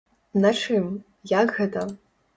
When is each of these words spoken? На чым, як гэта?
На 0.45 0.51
чым, 0.61 0.87
як 1.35 1.47
гэта? 1.59 1.85